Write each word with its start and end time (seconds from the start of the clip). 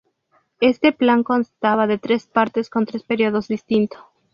Este 0.61 0.93
plan 0.93 1.21
constaba 1.23 1.85
de 1.85 1.99
tres 1.99 2.25
partes 2.25 2.71
con 2.71 2.87
tres 2.87 3.03
períodos 3.03 3.47
distinto. 3.47 3.99